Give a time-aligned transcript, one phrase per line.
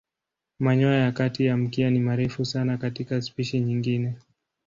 [0.59, 4.15] Manyoya ya kati ya mkia ni marefu sana katika spishi nyingine.